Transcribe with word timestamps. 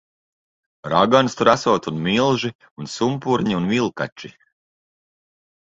Raganas 0.93 1.37
tur 1.41 1.51
esot 1.53 1.89
un 1.91 2.01
milži. 2.07 2.51
Un 2.81 2.91
sumpurņi 2.97 3.61
un 3.61 3.71
vilkači. 3.77 4.37